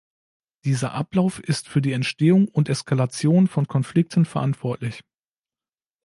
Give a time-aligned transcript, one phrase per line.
[0.65, 5.03] Dieser Ablauf ist für die Entstehung und Eskalation von Konflikten verantwortlich.